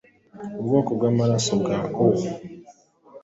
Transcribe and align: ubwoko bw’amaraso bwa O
ubwoko 0.59 0.89
bw’amaraso 0.97 1.51
bwa 1.61 1.77
O 2.05 2.05